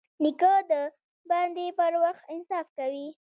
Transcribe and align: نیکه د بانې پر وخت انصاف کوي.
نیکه 0.23 0.53
د 0.69 0.71
بانې 1.29 1.67
پر 1.79 1.93
وخت 2.03 2.23
انصاف 2.33 2.67
کوي. 2.77 3.07